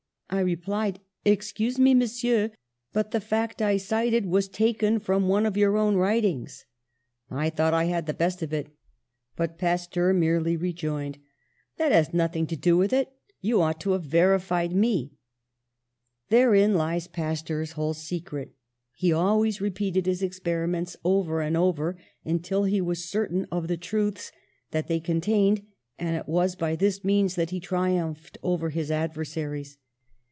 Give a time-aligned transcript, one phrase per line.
[0.33, 2.51] "I replied, 'Excuse me, Monsieur,
[2.93, 6.63] but the fact I cited was taken from one of your own writings.'
[7.29, 8.67] I thought I had the best of it,
[9.35, 11.17] but Pasteur merely rejoined,
[11.75, 13.09] 'That has nothing to do with it;
[13.41, 15.11] you ought to have verified me.'"
[16.29, 18.55] Therein lies Pasteur's whole secret:
[18.95, 23.75] he al ways repeated his experiments over and over until he was certain of the
[23.75, 24.31] truths
[24.71, 25.65] that they con tained;
[25.99, 29.77] and it was by this means that he tri umphed over his adversaries.